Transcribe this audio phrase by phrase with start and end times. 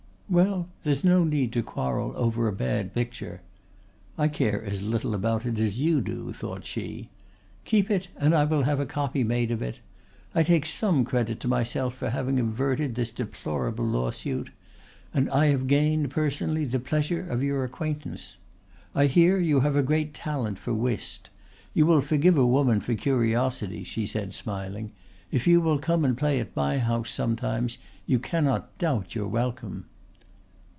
[0.33, 3.41] "Well, there's no need to quarrel over a bad picture."
[4.17, 7.09] ("I care as little about it as you do," thought she.)
[7.65, 9.81] "Keep it, and I will have a copy made of it.
[10.33, 14.51] I take some credit to myself for having averted this deplorable lawsuit;
[15.13, 18.37] and I have gained, personally, the pleasure of your acquaintance.
[18.95, 21.29] I hear you have a great talent for whist.
[21.73, 24.93] You will forgive a woman for curiosity," she said, smiling.
[25.29, 29.87] "If you will come and play at my house sometimes you cannot doubt your welcome."